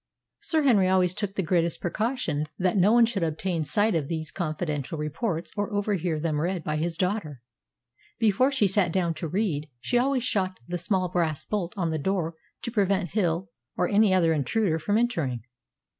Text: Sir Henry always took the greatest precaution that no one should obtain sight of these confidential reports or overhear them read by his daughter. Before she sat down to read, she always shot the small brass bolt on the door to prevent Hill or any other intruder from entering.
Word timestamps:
Sir 0.41 0.63
Henry 0.63 0.87
always 0.87 1.13
took 1.13 1.35
the 1.35 1.43
greatest 1.43 1.79
precaution 1.79 2.47
that 2.57 2.75
no 2.75 2.91
one 2.91 3.05
should 3.05 3.21
obtain 3.21 3.63
sight 3.63 3.93
of 3.93 4.07
these 4.07 4.31
confidential 4.31 4.97
reports 4.97 5.53
or 5.55 5.71
overhear 5.71 6.19
them 6.19 6.41
read 6.41 6.63
by 6.63 6.77
his 6.77 6.97
daughter. 6.97 7.43
Before 8.17 8.51
she 8.51 8.65
sat 8.67 8.91
down 8.91 9.13
to 9.13 9.27
read, 9.27 9.69
she 9.79 9.99
always 9.99 10.23
shot 10.23 10.57
the 10.67 10.79
small 10.79 11.07
brass 11.07 11.45
bolt 11.45 11.75
on 11.77 11.89
the 11.89 11.99
door 11.99 12.33
to 12.63 12.71
prevent 12.71 13.11
Hill 13.11 13.51
or 13.77 13.87
any 13.87 14.11
other 14.11 14.33
intruder 14.33 14.79
from 14.79 14.97
entering. 14.97 15.43